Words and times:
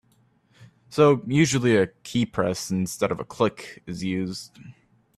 So 0.89 1.21
usually 1.27 1.77
a 1.77 1.85
keypress 1.85 2.71
instead 2.71 3.11
of 3.11 3.19
a 3.19 3.23
click 3.23 3.83
is 3.85 4.03
used. 4.03 4.57